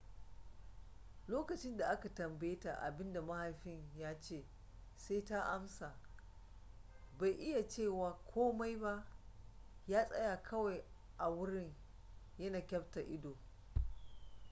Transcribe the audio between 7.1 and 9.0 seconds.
bai iya cewa komai